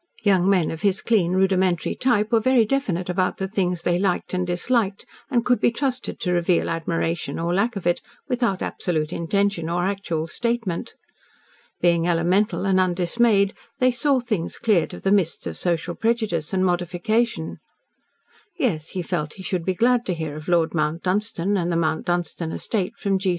[0.23, 4.33] Young men of his clean, rudimentary type were very definite about the things they liked
[4.33, 9.13] and disliked, and could be trusted to reveal admiration, or lack of it, without absolute
[9.13, 10.95] intention or actual statement.
[11.81, 16.65] Being elemental and undismayed, they saw things cleared of the mists of social prejudice and
[16.65, 17.59] modification.
[18.57, 21.75] Yes, he felt he should be glad to hear of Lord Mount Dunstan and the
[21.75, 23.29] Mount Dunstan estate from G.